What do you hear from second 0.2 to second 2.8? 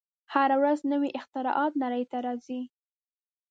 هره ورځ نوې اختراعات نړۍ ته راځي.